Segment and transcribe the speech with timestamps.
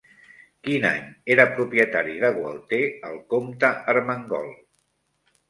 [0.67, 1.03] Quin any
[1.35, 4.51] era propietari de Gualter el comte Ermengol?